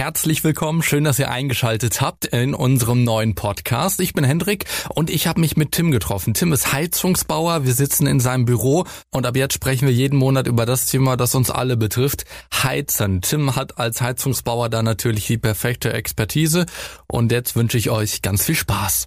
[0.00, 4.00] Herzlich willkommen, schön, dass ihr eingeschaltet habt in unserem neuen Podcast.
[4.00, 6.32] Ich bin Hendrik und ich habe mich mit Tim getroffen.
[6.32, 10.46] Tim ist Heizungsbauer, wir sitzen in seinem Büro und ab jetzt sprechen wir jeden Monat
[10.46, 13.20] über das Thema, das uns alle betrifft, Heizen.
[13.20, 16.64] Tim hat als Heizungsbauer da natürlich die perfekte Expertise
[17.06, 19.06] und jetzt wünsche ich euch ganz viel Spaß.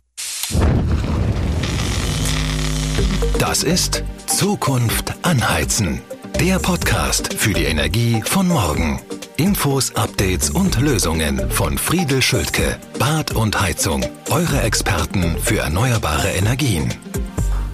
[3.39, 6.03] Das ist Zukunft anheizen.
[6.39, 9.01] Der Podcast für die Energie von morgen.
[9.37, 12.77] Infos, Updates und Lösungen von Friedel Schultke.
[12.99, 14.05] Bad und Heizung.
[14.29, 16.93] Eure Experten für erneuerbare Energien.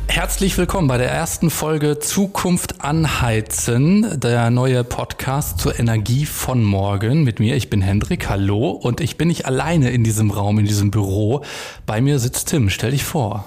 [0.07, 7.23] Herzlich willkommen bei der ersten Folge Zukunft anheizen, der neue Podcast zur Energie von morgen
[7.23, 7.57] mit mir.
[7.57, 11.43] Ich bin Hendrik, hallo und ich bin nicht alleine in diesem Raum, in diesem Büro.
[11.85, 13.45] Bei mir sitzt Tim, stell dich vor.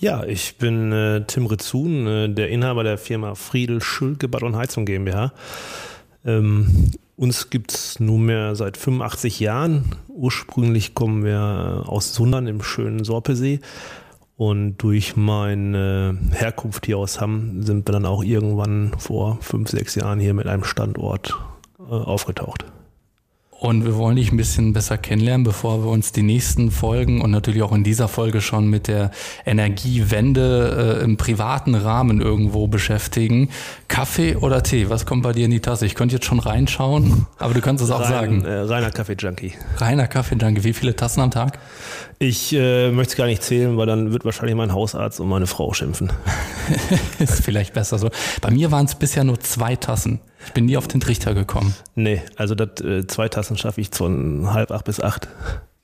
[0.00, 4.56] Ja, ich bin äh, Tim Rezun, äh, der Inhaber der Firma Friedel Schulke Bad und
[4.56, 5.32] Heizung GmbH.
[6.24, 9.96] Ähm, uns gibt es nunmehr seit 85 Jahren.
[10.08, 13.60] Ursprünglich kommen wir aus Sundern im schönen Sorpesee.
[14.36, 19.94] Und durch meine Herkunft hier aus Hamm sind wir dann auch irgendwann vor fünf, sechs
[19.94, 21.38] Jahren hier mit einem Standort
[21.78, 22.64] äh, aufgetaucht.
[23.62, 27.30] Und wir wollen dich ein bisschen besser kennenlernen, bevor wir uns die nächsten Folgen und
[27.30, 29.12] natürlich auch in dieser Folge schon mit der
[29.46, 33.50] Energiewende äh, im privaten Rahmen irgendwo beschäftigen.
[33.86, 34.90] Kaffee oder Tee?
[34.90, 35.86] Was kommt bei dir in die Tasse?
[35.86, 38.44] Ich könnte jetzt schon reinschauen, aber du kannst es auch Rein, sagen.
[38.44, 39.52] Äh, reiner Kaffee-Junkie.
[39.76, 40.64] Reiner Kaffee-Junkie.
[40.64, 41.60] Wie viele Tassen am Tag?
[42.18, 45.46] Ich äh, möchte es gar nicht zählen, weil dann wird wahrscheinlich mein Hausarzt und meine
[45.46, 46.12] Frau schimpfen.
[47.20, 48.10] Ist vielleicht besser so.
[48.40, 50.18] Bei mir waren es bisher nur zwei Tassen.
[50.46, 51.74] Ich bin nie auf den Trichter gekommen.
[51.94, 55.28] Nee, also das, äh, zwei Tassen schaffe ich von halb acht bis acht.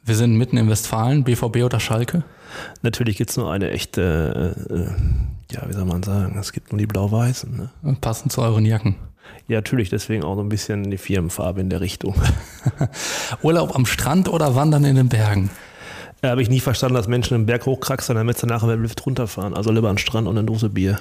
[0.04, 2.24] Wir sind mitten in Westfalen, BVB oder Schalke?
[2.82, 6.78] Natürlich gibt es nur eine echte, äh, ja, wie soll man sagen, es gibt nur
[6.78, 7.70] die blau-weißen.
[7.84, 7.96] Ne?
[8.00, 8.96] Passend zu euren Jacken.
[9.48, 12.14] Ja, natürlich, deswegen auch so ein bisschen die Firmenfarbe in der Richtung.
[13.42, 15.50] Urlaub am Strand oder Wandern in den Bergen?
[16.20, 18.82] Da habe ich nie verstanden, dass Menschen einen Berg hochkraxeln, damit sie nachher mit dem
[18.82, 19.54] Lift runterfahren.
[19.54, 20.98] Also lieber an den Strand und eine Dose Bier.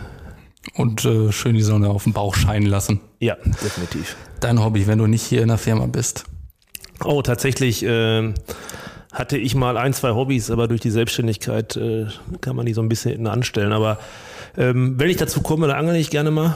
[0.75, 2.99] Und äh, schön die Sonne auf dem Bauch scheinen lassen.
[3.19, 4.15] Ja, definitiv.
[4.39, 6.25] Dein Hobby, wenn du nicht hier in der Firma bist.
[7.03, 8.33] Oh, tatsächlich äh,
[9.11, 12.07] hatte ich mal ein, zwei Hobbys, aber durch die Selbstständigkeit äh,
[12.41, 13.71] kann man die so ein bisschen hinten anstellen.
[13.71, 13.99] Aber
[14.57, 16.55] ähm, wenn ich dazu komme, dann angel ich gerne mal.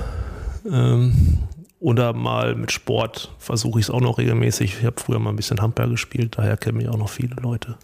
[0.70, 1.40] Ähm,
[1.80, 4.78] oder mal mit Sport versuche ich es auch noch regelmäßig.
[4.80, 7.76] Ich habe früher mal ein bisschen Handball gespielt, daher kennen mich auch noch viele Leute.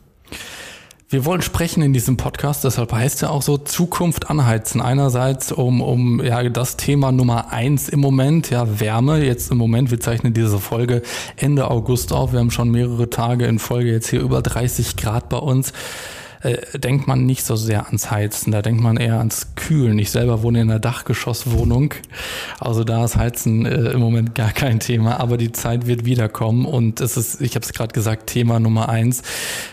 [1.09, 4.81] Wir wollen sprechen in diesem Podcast, deshalb heißt er auch so Zukunft anheizen.
[4.81, 9.23] Einerseits um, um ja das Thema Nummer eins im Moment, ja Wärme.
[9.23, 11.01] Jetzt im Moment, wir zeichnen diese Folge
[11.37, 12.33] Ende August auf.
[12.33, 15.71] Wir haben schon mehrere Tage in Folge jetzt hier über 30 Grad bei uns
[16.41, 19.97] äh, denkt man nicht so sehr ans Heizen, da denkt man eher ans Kühlen.
[19.99, 21.93] Ich selber wohne in einer Dachgeschosswohnung,
[22.59, 26.65] also da ist Heizen äh, im Moment gar kein Thema, aber die Zeit wird wiederkommen
[26.65, 29.23] und es ist, ich habe es gerade gesagt, Thema Nummer eins,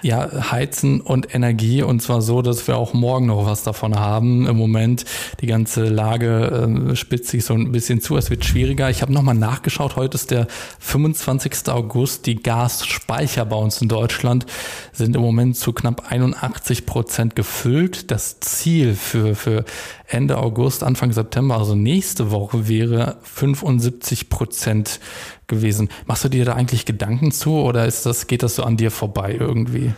[0.03, 4.47] ja, Heizen und Energie und zwar so, dass wir auch morgen noch was davon haben.
[4.47, 5.05] Im Moment
[5.41, 8.91] die ganze Lage äh, spitzt sich so ein bisschen zu, es wird schwieriger.
[8.91, 10.47] Ich habe nochmal nachgeschaut, heute ist der
[10.81, 11.69] 25.
[11.69, 14.47] August, die Gasspeicher bei uns in Deutschland
[14.93, 18.10] sind im Moment zu knapp 81 80 Prozent gefüllt.
[18.10, 19.65] Das Ziel für, für
[20.06, 25.00] Ende August, Anfang September, also nächste Woche, wäre 75 Prozent
[25.48, 25.88] gewesen.
[26.06, 28.91] Machst du dir da eigentlich Gedanken zu oder ist das, geht das so an dir
[28.91, 29.92] vorbei irgendwie?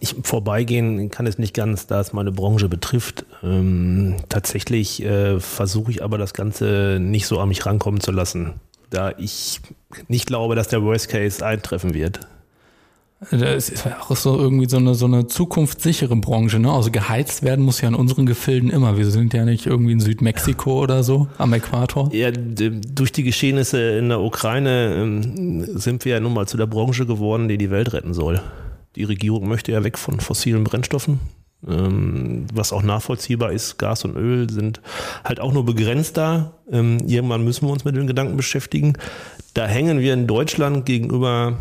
[0.00, 3.24] Ich, vorbeigehen kann es nicht ganz, da es meine Branche betrifft.
[3.42, 8.54] Ähm, tatsächlich äh, versuche ich aber das Ganze nicht so an mich rankommen zu lassen,
[8.90, 9.60] da ich
[10.08, 12.20] nicht glaube, dass der Worst Case eintreffen wird.
[13.30, 16.58] Das ist auch so irgendwie so eine, so eine zukunftssichere Branche.
[16.58, 16.72] Ne?
[16.72, 18.96] Also geheizt werden muss ja in unseren Gefilden immer.
[18.96, 22.12] Wir sind ja nicht irgendwie in Südmexiko oder so am Äquator.
[22.12, 26.66] Ja, durch die Geschehnisse in der Ukraine ähm, sind wir ja nun mal zu der
[26.66, 28.40] Branche geworden, die die Welt retten soll.
[28.96, 31.20] Die Regierung möchte ja weg von fossilen Brennstoffen.
[31.66, 34.80] Ähm, was auch nachvollziehbar ist, Gas und Öl sind
[35.24, 36.52] halt auch nur begrenzt da.
[36.70, 38.94] Ähm, irgendwann müssen wir uns mit den Gedanken beschäftigen.
[39.54, 41.58] Da hängen wir in Deutschland gegenüber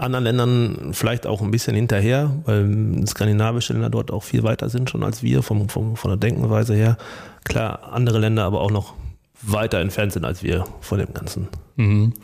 [0.00, 4.90] anderen Ländern vielleicht auch ein bisschen hinterher, weil skandinavische Länder dort auch viel weiter sind
[4.90, 6.96] schon als wir vom, vom, von der Denkenweise her.
[7.44, 8.94] Klar, andere Länder aber auch noch
[9.42, 11.48] weiter entfernt sind als wir von dem Ganzen.
[11.76, 12.14] Mhm.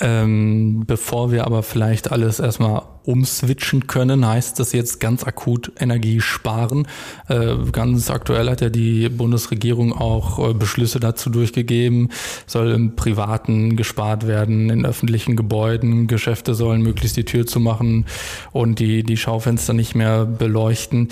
[0.00, 6.20] Ähm, bevor wir aber vielleicht alles erstmal umswitchen können, heißt das jetzt ganz akut Energie
[6.20, 6.86] sparen.
[7.26, 12.10] Äh, ganz aktuell hat ja die Bundesregierung auch äh, Beschlüsse dazu durchgegeben,
[12.46, 18.06] soll im Privaten gespart werden, in öffentlichen Gebäuden, Geschäfte sollen möglichst die Tür zu machen
[18.52, 21.08] und die, die Schaufenster nicht mehr beleuchten.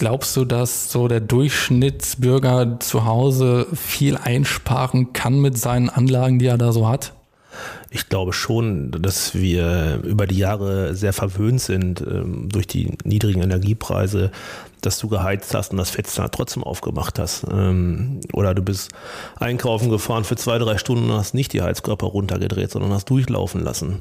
[0.00, 6.46] Glaubst du, dass so der Durchschnittsbürger zu Hause viel einsparen kann mit seinen Anlagen, die
[6.46, 7.12] er da so hat?
[7.90, 13.42] Ich glaube schon, dass wir über die Jahre sehr verwöhnt sind ähm, durch die niedrigen
[13.42, 14.30] Energiepreise,
[14.86, 17.46] dass du geheizt hast und das Fenster trotzdem aufgemacht hast.
[17.50, 18.90] Ähm, oder du bist
[19.38, 23.62] einkaufen gefahren für zwei, drei Stunden und hast nicht die Heizkörper runtergedreht, sondern hast durchlaufen
[23.62, 24.00] lassen.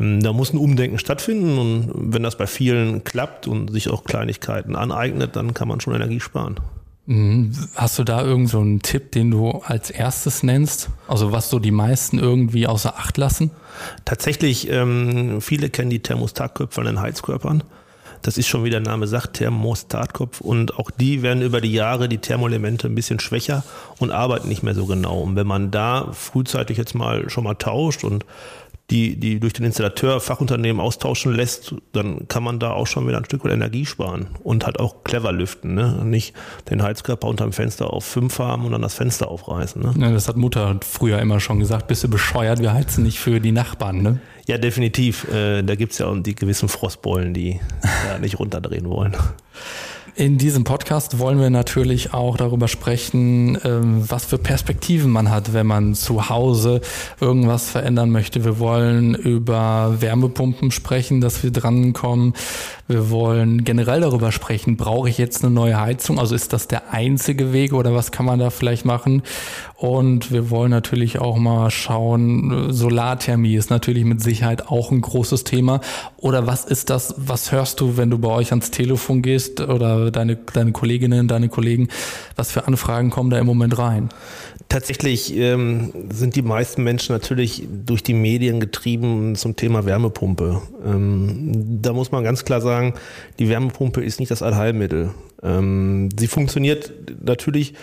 [0.00, 4.04] Ähm, da muss ein Umdenken stattfinden und wenn das bei vielen klappt und sich auch
[4.04, 6.60] Kleinigkeiten aneignet, dann kann man schon Energie sparen.
[7.06, 7.52] Mhm.
[7.74, 10.88] Hast du da irgend so einen Tipp, den du als erstes nennst?
[11.06, 13.50] Also was so die meisten irgendwie außer Acht lassen?
[14.04, 17.62] Tatsächlich, ähm, viele kennen die Thermostatköpfe an den Heizkörpern.
[18.24, 20.40] Das ist schon wie der Name sagt, Thermostatkopf.
[20.40, 23.64] Und auch die werden über die Jahre, die Thermoelemente, ein bisschen schwächer
[23.98, 25.20] und arbeiten nicht mehr so genau.
[25.20, 28.24] Und wenn man da frühzeitig jetzt mal schon mal tauscht und
[28.90, 33.18] die, die durch den Installateur Fachunternehmen austauschen lässt, dann kann man da auch schon wieder
[33.18, 35.74] ein Stück weit Energie sparen und halt auch clever lüften.
[35.74, 36.00] Ne?
[36.04, 36.34] Nicht
[36.70, 39.82] den Heizkörper unterm Fenster auf fünf haben und dann das Fenster aufreißen.
[39.82, 39.94] Ne?
[39.98, 43.40] Ja, das hat Mutter früher immer schon gesagt, bist du bescheuert, wir heizen nicht für
[43.40, 44.02] die Nachbarn.
[44.02, 44.20] Ne?
[44.46, 45.26] Ja, definitiv.
[45.32, 47.60] Äh, da gibt's ja auch die gewissen Frostbeulen, die
[48.08, 49.16] ja, nicht runterdrehen wollen.
[50.16, 55.52] In diesem Podcast wollen wir natürlich auch darüber sprechen, ähm, was für Perspektiven man hat,
[55.54, 56.82] wenn man zu Hause
[57.20, 58.44] irgendwas verändern möchte.
[58.44, 62.34] Wir wollen über Wärmepumpen sprechen, dass wir drankommen.
[62.86, 66.18] Wir wollen generell darüber sprechen, brauche ich jetzt eine neue Heizung?
[66.18, 69.22] Also ist das der einzige Weg oder was kann man da vielleicht machen?
[69.76, 75.44] Und wir wollen natürlich auch mal schauen, Solarthermie ist natürlich mit Sicherheit auch ein großes
[75.44, 75.80] Thema.
[76.18, 80.10] Oder was ist das, was hörst du, wenn du bei euch ans Telefon gehst oder
[80.10, 81.88] deine, deine Kolleginnen, deine Kollegen,
[82.36, 84.10] was für Anfragen kommen da im Moment rein?
[84.68, 90.62] Tatsächlich ähm, sind die meisten Menschen natürlich durch die Medien getrieben zum Thema Wärmepumpe.
[90.84, 92.73] Ähm, da muss man ganz klar sagen,
[93.38, 95.10] die Wärmepumpe ist nicht das Allheilmittel.
[95.44, 96.92] Ähm, sie funktioniert
[97.22, 97.74] natürlich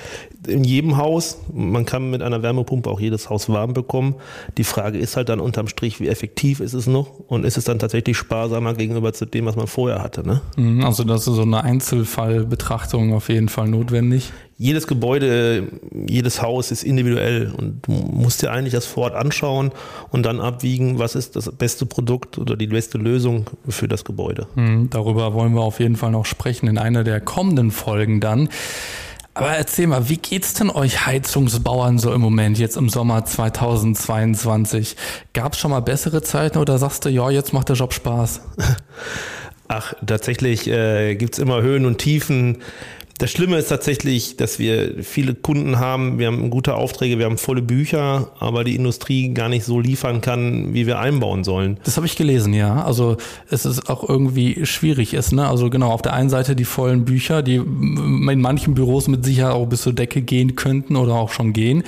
[0.48, 1.38] in jedem Haus.
[1.54, 4.16] Man kann mit einer Wärmepumpe auch jedes Haus warm bekommen.
[4.58, 7.66] Die Frage ist halt dann unterm Strich, wie effektiv ist es noch und ist es
[7.66, 10.26] dann tatsächlich sparsamer gegenüber zu dem, was man vorher hatte.
[10.26, 10.42] Ne?
[10.58, 14.32] Mhm, also das ist so eine Einzelfallbetrachtung auf jeden Fall notwendig
[14.62, 15.70] jedes Gebäude,
[16.08, 19.72] jedes Haus ist individuell und du musst dir eigentlich das vor Ort anschauen
[20.12, 24.46] und dann abwiegen, was ist das beste Produkt oder die beste Lösung für das Gebäude.
[24.54, 28.50] Mhm, darüber wollen wir auf jeden Fall noch sprechen in einer der kommenden Folgen dann.
[29.34, 34.98] Aber erzähl mal, wie geht's denn euch Heizungsbauern so im Moment, jetzt im Sommer 2022?
[35.34, 38.42] Gab's schon mal bessere Zeiten oder sagst du, ja, jetzt macht der Job Spaß?
[39.70, 42.58] Ach, tatsächlich äh, gibt's immer Höhen und Tiefen.
[43.22, 47.38] Das Schlimme ist tatsächlich, dass wir viele Kunden haben, wir haben gute Aufträge, wir haben
[47.38, 51.78] volle Bücher, aber die Industrie gar nicht so liefern kann, wie wir einbauen sollen.
[51.84, 52.84] Das habe ich gelesen, ja.
[52.84, 53.18] Also
[53.52, 55.48] es ist auch irgendwie schwierig ist, ne?
[55.48, 59.54] Also genau, auf der einen Seite die vollen Bücher, die in manchen Büros mit Sicherheit
[59.54, 61.84] auch bis zur Decke gehen könnten oder auch schon gehen.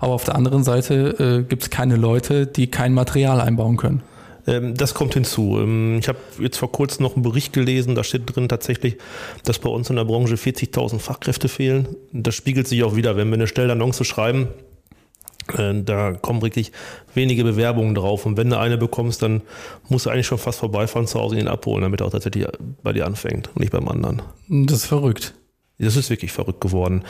[0.00, 4.00] Aber auf der anderen Seite äh, gibt es keine Leute, die kein Material einbauen können.
[4.48, 5.58] Ähm, das kommt hinzu.
[5.60, 8.96] Ähm, ich habe jetzt vor kurzem noch einen Bericht gelesen, da steht drin tatsächlich,
[9.44, 11.88] dass bei uns in der Branche 40.000 Fachkräfte fehlen.
[12.12, 14.48] Das spiegelt sich auch wieder, wenn wir eine Stellenannonce schreiben,
[15.56, 16.72] äh, da kommen wirklich
[17.14, 18.24] wenige Bewerbungen drauf.
[18.24, 19.42] Und wenn du eine bekommst, dann
[19.88, 22.46] musst du eigentlich schon fast vorbeifahren zu Hause ihn abholen, damit er auch tatsächlich
[22.82, 24.22] bei dir anfängt und nicht beim anderen.
[24.48, 25.34] Das ist verrückt.
[25.78, 27.04] Das ist wirklich verrückt geworden.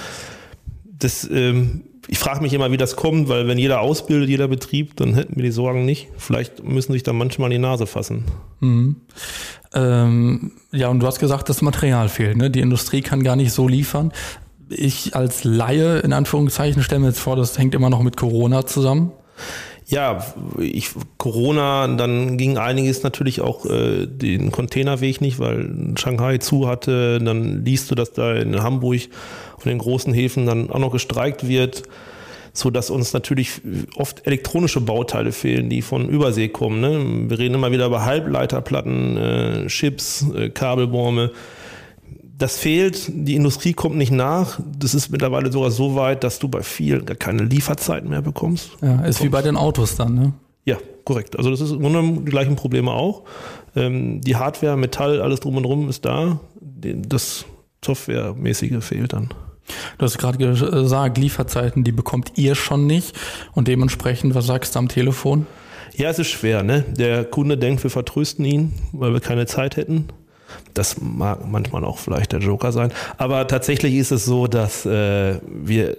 [0.85, 4.97] Das ähm, ich frage mich immer, wie das kommt, weil wenn jeder ausbildet, jeder Betrieb,
[4.97, 6.09] dann hätten wir die Sorgen nicht.
[6.17, 8.25] Vielleicht müssen sich da manchmal die Nase fassen.
[8.61, 8.97] Mhm.
[9.75, 12.39] Ähm, ja, und du hast gesagt, das Material fehlt.
[12.39, 12.51] Ne?
[12.51, 14.13] Die Industrie kann gar nicht so liefern.
[14.71, 18.65] Ich als Laie, in Anführungszeichen, stelle mir jetzt vor, das hängt immer noch mit Corona
[18.65, 19.13] zusammen.
[19.91, 20.23] Ja,
[20.59, 27.19] ich, Corona, dann ging einiges natürlich auch äh, den Containerweg nicht, weil Shanghai zu hatte.
[27.19, 29.01] Dann liest du, dass da in Hamburg
[29.57, 31.85] von den großen Häfen dann auch noch gestreikt wird,
[32.53, 33.63] so dass uns natürlich
[33.97, 36.83] oft elektronische Bauteile fehlen, die von Übersee kommen.
[36.83, 37.31] Ne?
[37.31, 41.31] Wir reden immer wieder über Halbleiterplatten, äh, Chips, äh, Kabelbäume
[42.39, 44.61] das fehlt, die Industrie kommt nicht nach.
[44.79, 48.71] Das ist mittlerweile sogar so weit, dass du bei vielen gar keine Lieferzeiten mehr bekommst.
[48.81, 50.33] Ja, ist wie bei den Autos dann, ne?
[50.65, 51.37] Ja, korrekt.
[51.37, 53.25] Also das ist im Grunde die gleichen Probleme auch.
[53.75, 56.39] Ähm, die Hardware, Metall, alles drum und drum ist da.
[56.61, 57.45] Das
[57.85, 59.31] Softwaremäßige fehlt dann.
[59.99, 63.19] Du hast gerade gesagt, Lieferzeiten, die bekommt ihr schon nicht.
[63.53, 65.47] Und dementsprechend, was sagst du am Telefon?
[65.97, 66.63] Ja, es ist schwer.
[66.63, 66.85] Ne?
[66.97, 70.09] Der Kunde denkt, wir vertrösten ihn, weil wir keine Zeit hätten.
[70.75, 72.93] Das mag manchmal auch vielleicht der Joker sein.
[73.17, 75.97] Aber tatsächlich ist es so, dass äh, wir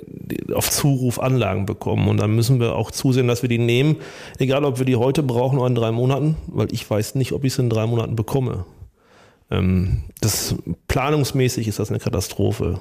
[0.53, 2.07] auf Zuruf Anlagen bekommen.
[2.07, 3.97] Und dann müssen wir auch zusehen, dass wir die nehmen.
[4.37, 7.43] Egal, ob wir die heute brauchen oder in drei Monaten, weil ich weiß nicht, ob
[7.43, 8.65] ich sie in drei Monaten bekomme.
[9.51, 10.55] Ähm, das
[10.87, 12.79] planungsmäßig ist das eine Katastrophe.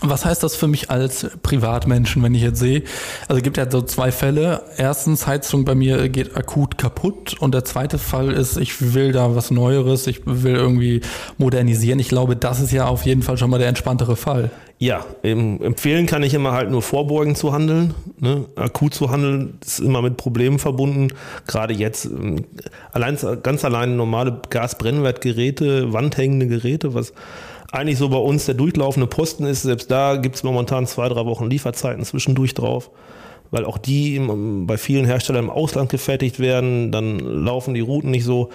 [0.00, 2.84] Was heißt das für mich als Privatmenschen, wenn ich jetzt sehe?
[3.26, 4.62] Also es gibt ja so zwei Fälle.
[4.76, 9.34] Erstens, Heizung bei mir geht akut kaputt und der zweite Fall ist, ich will da
[9.34, 11.00] was Neueres, ich will irgendwie
[11.36, 11.98] modernisieren.
[11.98, 14.50] Ich glaube, das ist ja auf jeden Fall schon mal der entspanntere Fall.
[14.80, 17.94] Ja, empfehlen kann ich immer halt nur vorbeugend zu handeln.
[18.20, 18.44] Ne?
[18.54, 21.08] Akut zu handeln ist immer mit Problemen verbunden.
[21.48, 22.44] Gerade jetzt, ähm,
[22.92, 27.12] allein, ganz allein normale Gasbrennwertgeräte, wandhängende Geräte, was
[27.72, 29.62] eigentlich so bei uns der durchlaufende Posten ist.
[29.62, 32.90] Selbst da gibt es momentan zwei, drei Wochen Lieferzeiten zwischendurch drauf,
[33.50, 34.20] weil auch die
[34.66, 36.92] bei vielen Herstellern im Ausland gefertigt werden.
[36.92, 38.50] Dann laufen die Routen nicht so.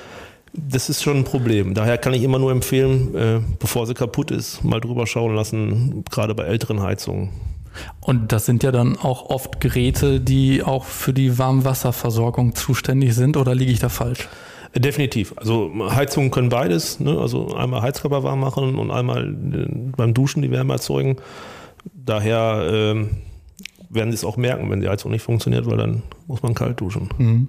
[0.53, 1.73] Das ist schon ein Problem.
[1.73, 6.03] Daher kann ich immer nur empfehlen, äh, bevor sie kaputt ist, mal drüber schauen lassen,
[6.11, 7.29] gerade bei älteren Heizungen.
[8.01, 13.35] Und das sind ja dann auch oft Geräte, die auch für die Warmwasserversorgung zuständig sind,
[13.35, 14.27] oder liege ich da falsch?
[14.75, 15.33] Definitiv.
[15.37, 16.99] Also Heizungen können beides.
[16.99, 17.17] Ne?
[17.19, 21.17] Also einmal Heizkörper warm machen und einmal äh, beim Duschen die Wärme erzeugen.
[21.93, 23.09] Daher ähm,
[23.89, 26.81] werden sie es auch merken, wenn die Heizung nicht funktioniert, weil dann muss man kalt
[26.81, 27.09] duschen.
[27.17, 27.47] Mhm.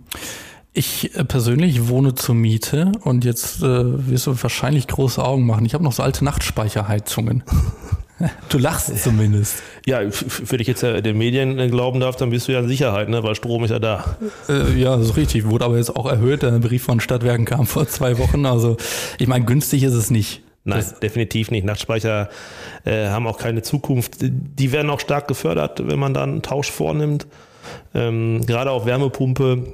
[0.74, 5.64] Ich äh, persönlich wohne zur Miete und jetzt äh, wirst du wahrscheinlich große Augen machen.
[5.64, 7.44] Ich habe noch so alte Nachtspeicherheizungen.
[8.48, 9.62] Du lachst zumindest.
[9.86, 13.08] Ja, wenn ich jetzt den Medien äh, glauben darf, dann bist du ja in Sicherheit,
[13.08, 13.22] ne?
[13.22, 14.16] weil Strom ist ja da.
[14.48, 15.48] Äh, ja, das ist richtig.
[15.48, 16.42] Wurde aber jetzt auch erhöht.
[16.42, 18.46] Der Brief von Stadtwerken kam vor zwei Wochen.
[18.46, 18.76] Also
[19.18, 20.42] ich meine, günstig ist es nicht.
[20.66, 21.64] Nein, das definitiv nicht.
[21.64, 22.30] Nachtspeicher
[22.84, 24.16] äh, haben auch keine Zukunft.
[24.20, 27.26] Die werden auch stark gefördert, wenn man dann einen Tausch vornimmt.
[27.94, 29.66] Ähm, gerade auf Wärmepumpe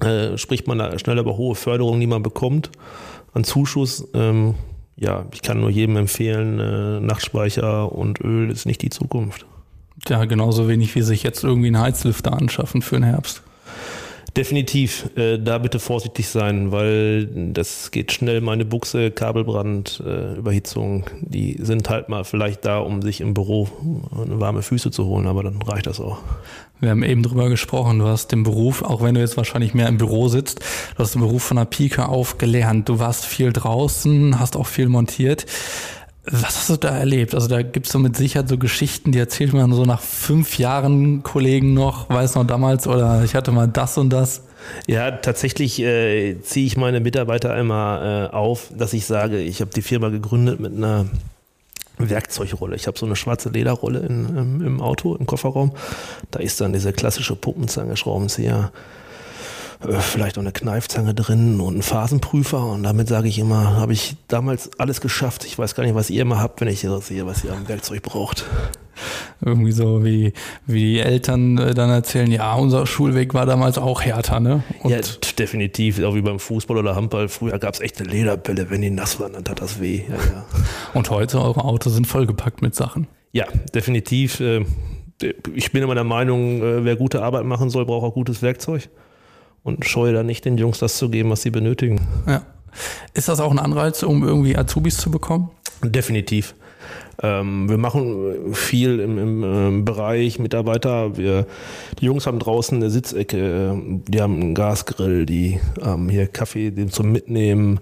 [0.00, 2.70] äh, spricht man da schnell über hohe Förderungen, die man bekommt
[3.34, 4.08] an Zuschuss.
[4.14, 4.54] Ähm,
[4.96, 9.46] ja, ich kann nur jedem empfehlen, äh, Nachtspeicher und Öl ist nicht die Zukunft.
[10.08, 13.42] Ja, genauso wenig wie sich jetzt irgendwie einen Heizlüfter anschaffen für den Herbst.
[14.36, 18.42] Definitiv, äh, da bitte vorsichtig sein, weil das geht schnell.
[18.42, 23.68] Meine Buchse, Kabelbrand, äh, Überhitzung, die sind halt mal vielleicht da, um sich im Büro
[24.10, 26.18] warme Füße zu holen, aber dann reicht das auch.
[26.80, 29.88] Wir haben eben drüber gesprochen, du hast den Beruf, auch wenn du jetzt wahrscheinlich mehr
[29.88, 32.90] im Büro sitzt, du hast den Beruf von der Pike auf gelernt.
[32.90, 35.46] Du warst viel draußen, hast auch viel montiert.
[36.28, 37.34] Was hast du da erlebt?
[37.34, 40.58] Also da gibt es so mit Sicherheit so Geschichten, die erzählt man so nach fünf
[40.58, 44.42] Jahren Kollegen noch, weiß noch damals, oder ich hatte mal das und das.
[44.88, 49.70] Ja, tatsächlich äh, ziehe ich meine Mitarbeiter einmal äh, auf, dass ich sage, ich habe
[49.70, 51.06] die Firma gegründet mit einer
[51.98, 52.74] Werkzeugrolle.
[52.74, 55.72] Ich habe so eine schwarze Lederrolle in, im, im Auto, im Kofferraum.
[56.32, 58.72] Da ist dann diese klassische Puppenzange, Schraubenzieher,
[59.80, 62.64] äh, vielleicht auch eine Kneifzange drin und ein Phasenprüfer.
[62.64, 65.44] Und damit sage ich immer, habe ich damals alles geschafft.
[65.44, 67.68] Ich weiß gar nicht, was ihr immer habt, wenn ich das sehe, was ihr am
[67.68, 68.44] Werkzeug braucht.
[69.44, 70.32] Irgendwie so wie,
[70.64, 74.62] wie die Eltern äh, dann erzählen, ja, unser Schulweg war damals auch härter, ne?
[74.82, 75.00] Und ja,
[75.38, 77.28] definitiv, auch wie beim Fußball oder Handball.
[77.28, 80.04] Früher gab es echte Lederbälle, wenn die nass waren, dann tat das weh.
[80.08, 80.46] Ja, ja.
[80.94, 83.06] Und heute, eure Autos sind vollgepackt mit Sachen.
[83.32, 84.40] Ja, definitiv.
[84.40, 84.64] Äh,
[85.54, 88.90] ich bin immer der Meinung, wer gute Arbeit machen soll, braucht auch gutes Werkzeug
[89.66, 92.00] und scheue da nicht den Jungs das zu geben, was sie benötigen.
[92.26, 92.42] Ja.
[93.14, 95.50] Ist das auch ein Anreiz, um irgendwie Azubis zu bekommen?
[95.82, 96.54] Definitiv.
[97.20, 101.16] Ähm, wir machen viel im, im, im, Bereich Mitarbeiter.
[101.16, 101.46] Wir,
[101.98, 107.10] die Jungs haben draußen eine Sitzecke, die haben einen Gasgrill, die haben hier Kaffee zum
[107.10, 107.80] Mitnehmen,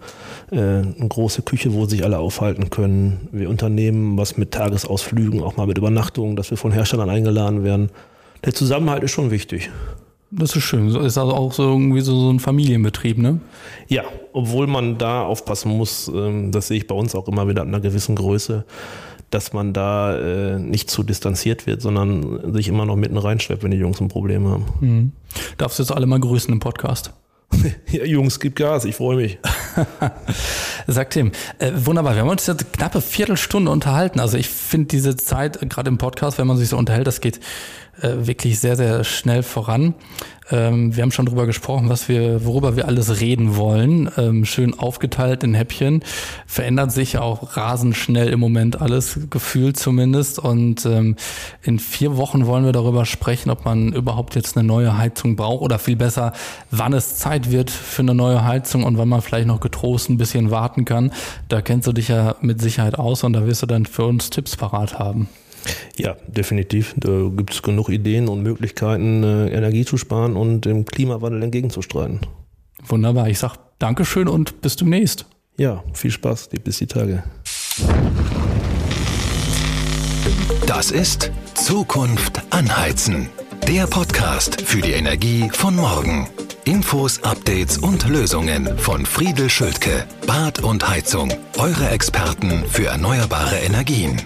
[0.52, 3.28] äh, eine große Küche, wo sich alle aufhalten können.
[3.30, 7.90] Wir unternehmen was mit Tagesausflügen, auch mal mit Übernachtungen, dass wir von Herstellern eingeladen werden.
[8.44, 9.70] Der Zusammenhalt ist schon wichtig.
[10.30, 10.88] Das ist schön.
[10.88, 13.40] Ist also auch so irgendwie so, so ein Familienbetrieb, ne?
[13.88, 14.02] Ja,
[14.32, 17.68] obwohl man da aufpassen muss, ähm, das sehe ich bei uns auch immer wieder an
[17.68, 18.64] einer gewissen Größe,
[19.30, 23.70] dass man da äh, nicht zu distanziert wird, sondern sich immer noch mitten reinschleppt, wenn
[23.70, 24.64] die Jungs ein Problem haben.
[24.80, 25.12] Mhm.
[25.56, 27.12] Darfst du jetzt alle mal grüßen im Podcast?
[27.90, 29.38] ja, Jungs, gib Gas, ich freue mich.
[30.86, 31.32] Sagt Tim.
[31.58, 34.20] Äh, wunderbar, wir haben uns jetzt knappe Viertelstunde unterhalten.
[34.20, 37.40] Also ich finde diese Zeit, gerade im Podcast, wenn man sich so unterhält, das geht
[38.00, 39.94] äh, wirklich sehr, sehr schnell voran.
[40.50, 44.10] Ähm, wir haben schon drüber gesprochen, was wir, worüber wir alles reden wollen.
[44.16, 46.02] Ähm, schön aufgeteilt in Häppchen.
[46.46, 50.38] Verändert sich auch rasend schnell im Moment alles, gefühlt zumindest.
[50.38, 51.16] Und ähm,
[51.62, 55.62] in vier Wochen wollen wir darüber sprechen, ob man überhaupt jetzt eine neue Heizung braucht
[55.62, 56.32] oder viel besser,
[56.70, 60.18] wann es Zeit wird für eine neue Heizung und wann man vielleicht noch getrost ein
[60.18, 61.12] bisschen warten kann.
[61.48, 64.30] Da kennst du dich ja mit Sicherheit aus und da wirst du dann für uns
[64.30, 65.28] Tipps parat haben.
[65.96, 66.94] Ja, definitiv.
[66.96, 72.20] Da gibt es genug Ideen und Möglichkeiten, äh, Energie zu sparen und dem Klimawandel entgegenzustreiten.
[72.86, 73.28] Wunderbar.
[73.28, 75.26] Ich sage Dankeschön und bis demnächst.
[75.56, 76.48] Ja, viel Spaß.
[76.64, 77.22] Bis die Tage.
[80.66, 83.28] Das ist Zukunft anheizen.
[83.68, 86.28] Der Podcast für die Energie von morgen.
[86.64, 90.04] Infos, Updates und Lösungen von Friedel Schultke.
[90.26, 91.32] Bad und Heizung.
[91.58, 94.20] Eure Experten für erneuerbare Energien.